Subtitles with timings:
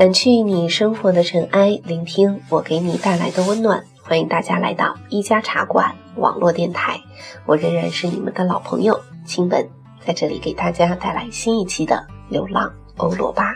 [0.00, 3.84] 掸去你生活的尘埃，聆听我给你带来的温暖。
[4.02, 6.98] 欢迎大家来到一家茶馆网络电台，
[7.44, 9.68] 我仍然是你们的老朋友清本，
[10.02, 11.96] 在这里给大家带来新一期的
[12.32, 13.52] 《流浪欧罗巴》。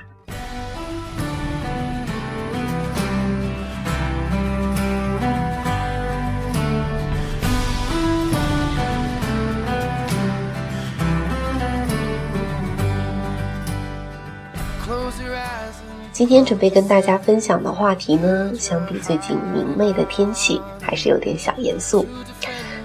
[16.15, 22.07] 今天准备跟大家分享的话题呢，相比最近明媚的天气，还是有点小严肃。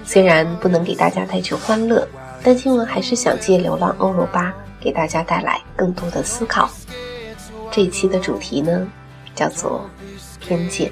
[0.04, 2.08] 虽然不能给大家带去欢乐，
[2.42, 4.48] 但新闻还是想借《流浪欧罗巴》
[4.80, 6.68] 给大家带来更多的思考。
[7.70, 8.84] 这一期的主题呢，
[9.32, 9.88] 叫做
[10.40, 10.90] 偏见。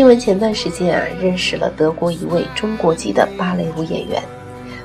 [0.00, 4.22] 新闻前段时间啊，认识了德国一位中国籍的芭蕾舞演员。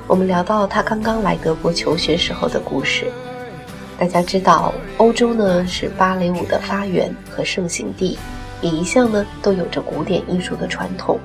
[0.06, 3.10] 我们聊到他刚刚来德国求学时候的故事。
[3.98, 8.18] 大家知道，欧洲呢是芭蕾舞的发源和盛行地，
[8.60, 11.18] 也一向呢都有着古典艺术的传统。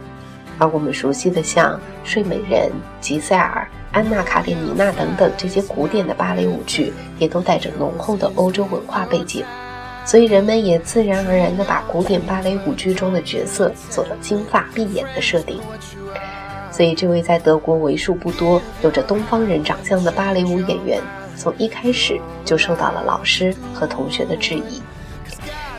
[0.58, 2.70] 而我们熟悉的像《睡美人》
[3.02, 9.44] 《吉赛尔》《安娜·卡列尼娜》等等这些古典的芭蕾舞剧，也都带着浓厚的欧洲文化背景。
[10.06, 15.60] 所以人们也自然而然地把古典芭蕾舞剧中的角色做了金发碧眼的设定。
[16.72, 21.02] 所以这位在德国为数不多有着东方人长相的芭蕾舞演员，
[21.36, 24.82] 从一开始就受到了老师和同学的质疑。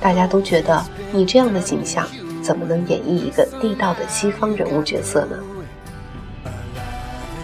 [0.01, 2.07] 大家都觉得你这样的形象
[2.43, 5.37] 怎么能演绎一个地道的西方人物角色呢？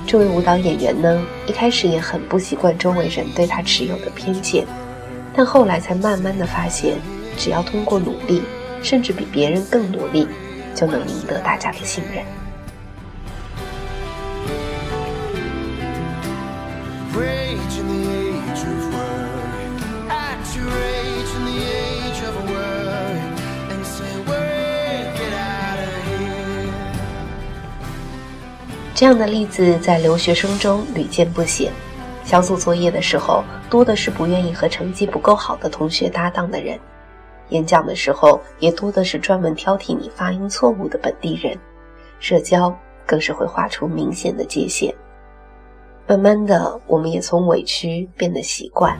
[0.07, 4.67] 这位舞蹈演员呢，一开始也很不习惯周围人对他持有的偏见。
[5.35, 6.97] 但后来才慢慢的发现，
[7.37, 8.43] 只要通过努力，
[8.83, 10.27] 甚至比别人更努力，
[10.75, 12.25] 就能赢得大家的信任。
[28.95, 31.71] 这样的例子在留学生中屡见不鲜。
[32.29, 36.77] 小组作业的时候，多的是不愿意和成绩不够好的同学搭档的人；
[37.49, 41.57] 演讲的时候，也多的是专门挑剔你发音错误的本地人；
[42.21, 42.71] 社交
[43.07, 44.95] 更是会画出明显的界限。
[46.07, 48.95] 慢慢的，我们也从委屈变得习惯，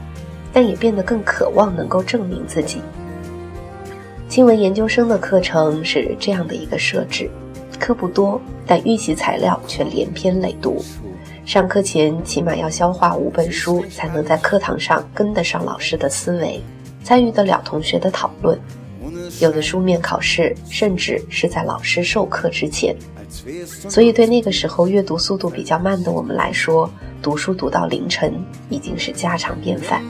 [0.51, 2.81] 但也变得更渴望能够证明自己。
[4.27, 7.29] 新闻研究生的课程是这样的一个设置：
[7.79, 10.83] 课不多，但预习材料却连篇累读。
[11.49, 16.61] 上课前起码要消化五本书，才能在课堂上跟得上老师的思维，
[17.03, 18.55] 参与得了同学的讨论。
[19.39, 22.95] 有的书面考试甚至是在老师授课之前，
[23.89, 26.87] 所以对那个时候阅读速度比较慢的我们来说，
[27.19, 28.31] 读书读到凌晨
[28.69, 30.03] 已经是家常便饭。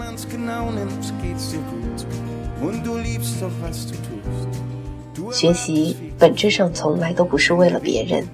[5.32, 8.26] 学习本质上从来都不是为了别人，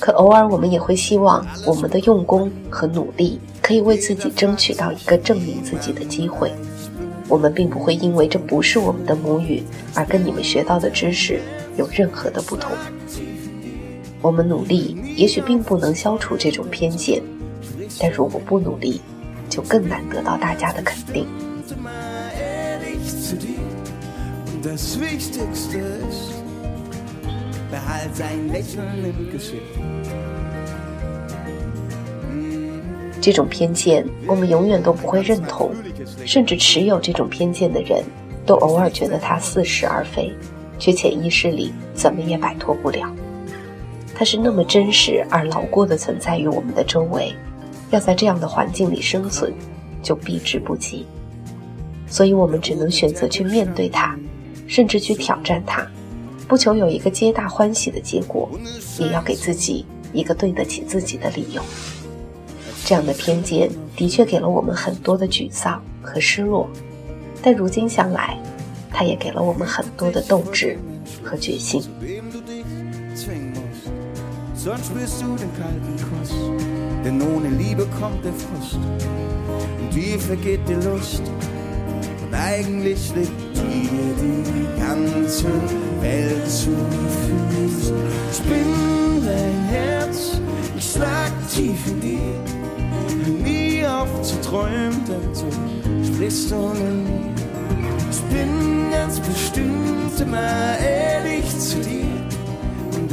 [0.00, 6.52] 可偶尔我们也会希望我们的用功和努力可以为自己争取到一个证明自己的机会。
[7.28, 9.62] 我们并不会因为这不是我们的母语
[9.94, 11.40] 而跟你们学到的知识
[11.76, 12.70] 有任何的不同。
[14.22, 17.20] 我们努力也许并不能消除这种偏见，
[18.00, 19.00] 但如果不努力，
[19.48, 21.26] 就更难得到大家的肯定。
[33.20, 35.70] 这种偏见，我们永远都不会认同，
[36.24, 38.02] 甚至持有这种偏见的人，
[38.44, 40.32] 都偶尔觉得它似是而非，
[40.78, 43.08] 却潜意识里怎么也摆脱不了。
[44.14, 47.32] 它是那么真实而牢固的存在于我们的周围，
[47.90, 49.52] 要在这样的环境里生存，
[50.02, 51.06] 就避之不及。
[52.08, 54.16] 所以我们只能选择去面对它。
[54.66, 55.86] 甚至去挑战它，
[56.48, 58.50] 不求有一个皆大欢喜的结果，
[58.98, 61.62] 也要给自己一个对得起自己的理由。
[62.84, 66.68] 这样的偏见的确给了我们很多的沮丧和失落，
[67.42, 68.38] 但如今想来，
[68.92, 70.78] 它也给了我们很多的斗志
[71.22, 71.82] 和决心。
[79.96, 81.55] dir die
[84.78, 85.46] ganze
[86.00, 86.70] Welt zu
[87.26, 87.96] Füßen.
[88.32, 88.68] Ich bin
[89.24, 90.40] dein Herz,
[90.76, 93.42] ich schlag tief in dir.
[93.42, 97.34] Nie aufzuträumen, denn du sprichst ohne mir.
[98.10, 102.06] Ich bin ganz bestimmt immer ehrlich zu dir.
[102.96, 103.10] Und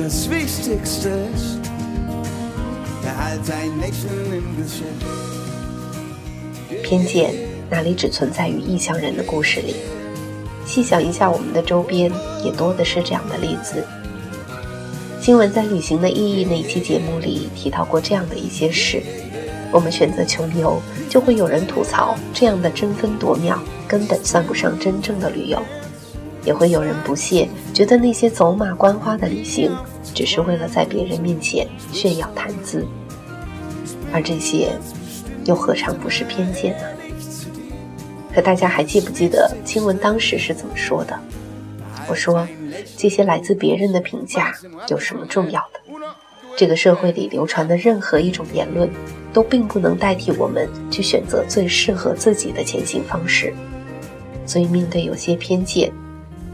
[6.83, 9.73] 偏见哪里只存在于异乡人的故事里？
[10.63, 12.11] 细想一下，我们的周边
[12.43, 13.83] 也多的是这样的例子。
[15.19, 19.01] 新闻在《旅行的意义》那一期节目里提到过这样的一些事：
[19.71, 20.79] 我们选择穷游，
[21.09, 25.57] 就会有人吐槽这样的争分夺秒根本算不上真正的旅游；
[26.45, 29.71] 也会有人不屑，觉得那些走马观花的旅行
[30.13, 32.85] 只是为了在别人面前炫耀谈资。
[34.13, 34.73] 而这些，
[35.45, 36.83] 又何尝不是偏见呢？
[38.33, 41.19] 可大家还记不记得青文当时是怎么说的？
[42.07, 42.47] 我说，
[42.97, 44.53] 这些来自别人的评价
[44.89, 45.79] 有什么重要的？
[46.57, 48.89] 这个社会里流传的任何一种言论，
[49.31, 53.53] 都并不能代替我们去选择最适合自己的前行方式。
[54.45, 55.91] 所以，面对有些偏见，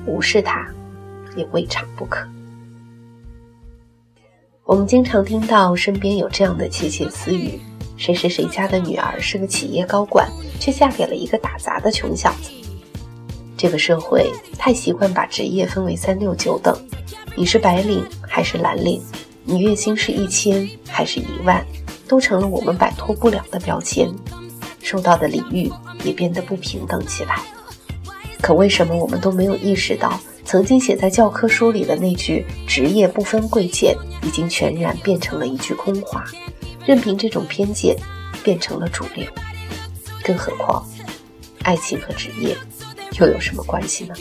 [0.06, 0.68] 无视它，
[1.36, 2.26] 也未尝不可。
[4.64, 7.60] 我们经常听到身边有这样的窃窃私语：
[8.00, 10.26] 谁谁谁家的女儿是个企业高管，
[10.58, 12.50] 却嫁给了一个打杂的穷小子。
[13.58, 16.74] 这个社会太习惯把职业分为三六九等，
[17.36, 19.02] 你是白领还是蓝领，
[19.44, 21.64] 你月薪是一千还是一万，
[22.08, 24.10] 都成了我们摆脱不了的标签，
[24.82, 25.70] 受到的礼遇
[26.06, 27.42] 也变得不平等起来。
[28.42, 30.18] 可为什么我们都没有意识到？
[30.46, 36.26] 曾经写在教科书里的那句“职业不分贵贱”，已经全然变成了一句空话，
[36.86, 37.96] 任凭这种偏见
[38.44, 39.26] 变成了主流。
[40.24, 40.88] 更何况，
[41.64, 42.56] 爱情和职业
[43.20, 44.16] 又有什么关系呢？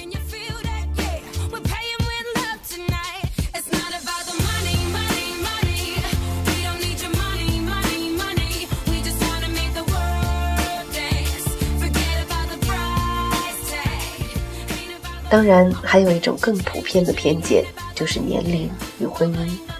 [15.30, 17.62] 当然，还有一种更普遍的偏见，
[17.94, 19.77] 就是年龄与婚姻。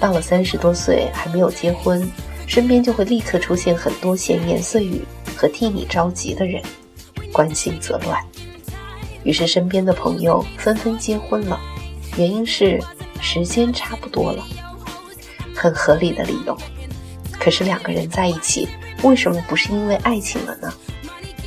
[0.00, 2.10] 到了三十多岁还没有结婚，
[2.46, 5.02] 身边就会立刻出现很多闲言碎语
[5.36, 6.62] 和替你着急的人，
[7.32, 8.22] 关心则乱。
[9.24, 11.60] 于是身边的朋友纷纷结婚了，
[12.16, 12.80] 原因是
[13.20, 14.46] 时间差不多了，
[15.54, 16.56] 很合理的理由。
[17.32, 18.68] 可是两个人在一起，
[19.02, 20.72] 为什么不是因为爱情了呢？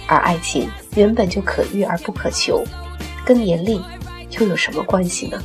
[0.07, 2.63] 而爱情原本就可遇而不可求。
[3.24, 3.81] 跟年龄
[4.31, 5.42] 又有什么关系呢？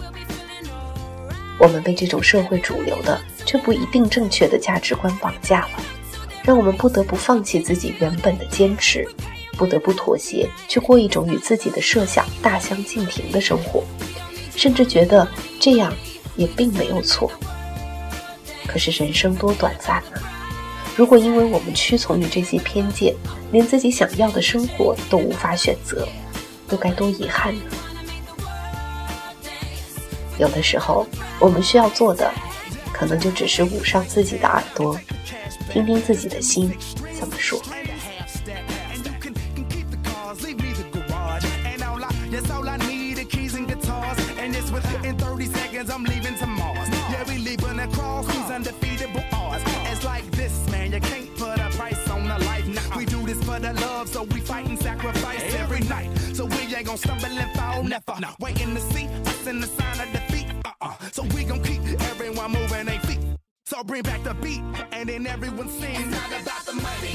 [1.59, 5.71] 我们被这种社会主流的却不一定正确的价值观绑架了，
[6.45, 9.07] 让我们不得不放弃自己原本的坚持，
[9.57, 13.83] 不得不妥协，去过一种与自己的设想大相径庭的生活，
[14.55, 15.27] 甚至觉得
[15.59, 15.93] 这样
[16.37, 17.31] 也并没有错。
[18.67, 20.23] 可是人生多短暂啊！
[20.95, 23.15] 如果因为我们屈从于这些偏见，
[23.53, 26.07] 连自己想要的生活都无法选择。
[26.71, 27.61] 又该多遗憾呢？
[30.39, 31.07] 有的时候，
[31.39, 32.33] 我们需要做的，
[32.93, 34.99] 可能就只是捂上自己的耳朵，
[35.71, 36.73] 听听自己的心
[37.19, 37.61] 怎么说。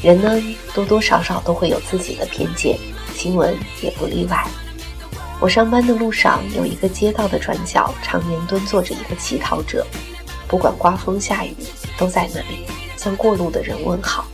[0.02, 2.76] 人呢，多多少少都会有自己的偏见，
[3.14, 4.44] 新闻也不例外。
[5.40, 9.86] 我上班的路上有一个街道的转角，常年蹲坐着一个乞讨者，
[10.48, 11.56] 不管刮风下雨，
[11.96, 12.66] 都在那里
[12.98, 14.26] 向过路的人问好。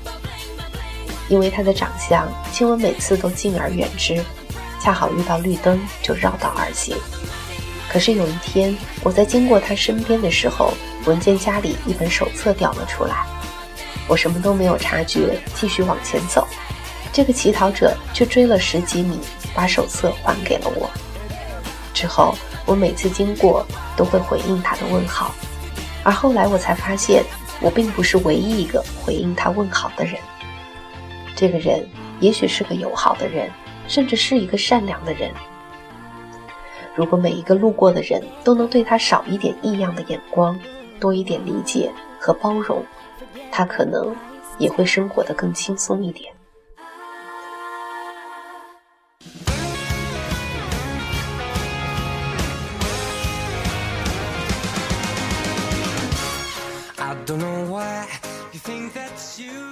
[1.28, 4.24] 因为他的长相，新闻每次都敬而远之。
[4.80, 6.96] 恰好遇到绿灯，就绕道而行。
[7.90, 10.74] 可是有一天，我在经过他身边的时候，
[11.06, 13.26] 闻见家里一本手册掉了出来。
[14.08, 16.48] 我什么都没有察觉，继续往前走。
[17.14, 19.20] 这个乞讨者却追了十几米，
[19.56, 20.90] 把手册还给了我。
[21.94, 23.66] 之后，我每次经过
[23.96, 25.34] 都会回应他的问好。
[26.04, 27.24] 而后来我才发现，
[27.60, 30.16] 我并不是唯一一个回应他问好的人。
[31.36, 31.88] 这个人
[32.20, 33.50] 也许是个友好的人。
[33.88, 35.32] 甚至是一个善良的人。
[36.96, 40.60] 如果每一个路过的人都能对他少一点异样的眼光，
[41.00, 42.84] 多一点理解和包容，
[43.52, 44.16] 他可能
[44.58, 46.34] 也会生活的更轻松一点。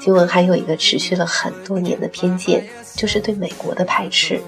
[0.02, 4.40] 新闻还有一个持续了很多年的偏见，就是对美国的排斥，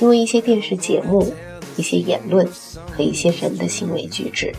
[0.00, 1.32] 因为一些电视节目、
[1.76, 2.46] 一些言论
[2.90, 4.52] 和一些人的行为举止。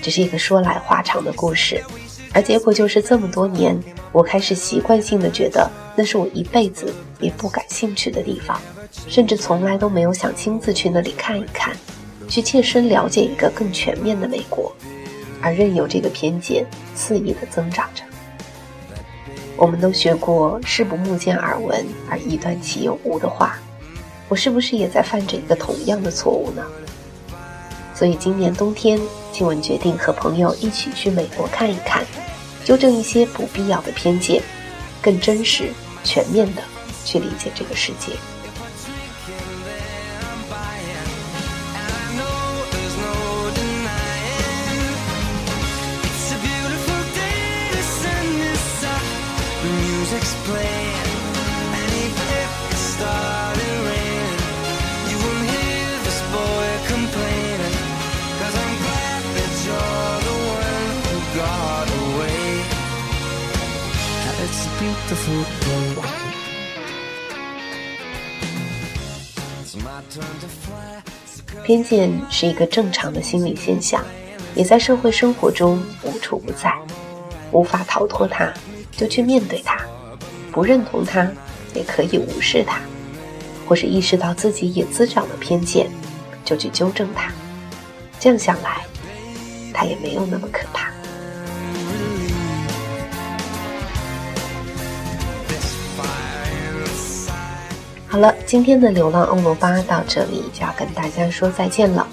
[0.00, 1.82] 只是一个说来话长的故事。
[2.32, 3.76] 而结果就是这么多年，
[4.12, 8.60] 我开始习惯性的觉得那是我一辈子也不感兴趣的地方，
[9.08, 11.74] 甚至从来都没有想亲自去那里看一看，
[12.28, 14.70] 去切身了解一个更全面的美国，
[15.46, 18.02] 而任由这个偏见肆意的增长着。
[19.56, 23.56] 我们都学过“事不目见耳闻，而臆断其有无”的话，
[24.28, 26.64] 我是不是也在犯着一个同样的错误呢？
[27.94, 29.00] 所以今年冬天，
[29.30, 32.04] 静雯决定和朋友一起去美国看一看，
[32.64, 34.42] 纠正一些不必要的偏见，
[35.00, 35.70] 更真实、
[36.02, 36.62] 全面的
[37.04, 38.14] 去理解这个世界。
[71.64, 74.04] 偏见是一个正常的心理现象，
[74.54, 76.72] 也在社会生活中无处不在，
[77.50, 78.52] 无法逃脱它，
[78.92, 79.76] 就去面对它；
[80.56, 81.30] 不认同他，
[81.74, 82.80] 也可以无视他，
[83.68, 85.86] 或是意识到自己也滋长了偏见，
[86.46, 87.30] 就去纠正他。
[88.18, 88.86] 这样想来，
[89.74, 90.90] 他也没有那么可怕。
[98.08, 102.08] 好了，今天的流浪欧罗巴到这里就要跟大家说再见了。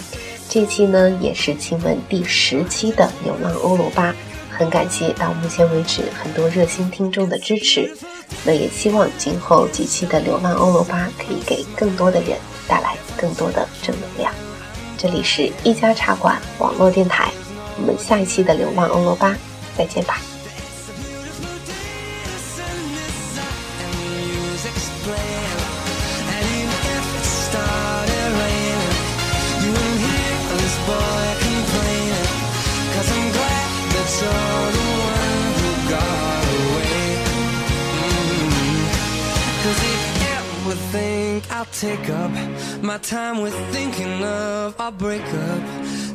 [0.50, 4.14] 这期呢也是亲吻第十期的流浪欧罗巴，
[4.50, 7.90] 很感谢到目前为止很多热心听众的支持。
[8.46, 12.38] 那也希望今后几期的流浪欧罗巴可以给更多的人
[12.68, 14.34] 带来更多的正能量。
[14.98, 17.32] 这里是一家茶馆网络电台，
[17.78, 19.36] 我们下一期的流浪欧罗巴
[19.78, 20.20] 再见吧。
[41.64, 42.32] I'll take up
[42.84, 45.62] my time with thinking of our breakup.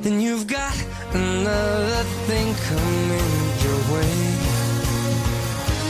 [0.02, 0.76] Then you've got
[1.14, 3.33] another thing coming
[3.64, 4.17] your way.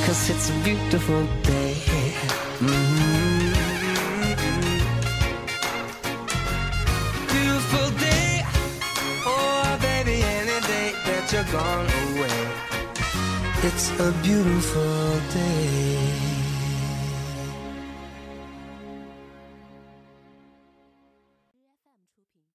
[0.06, 1.74] Cause it's a beautiful day.
[2.62, 3.48] Mm-hmm.
[7.34, 8.42] Beautiful day.
[9.26, 12.38] Oh, baby, any day that you're gone away.
[13.66, 16.17] It's a beautiful day.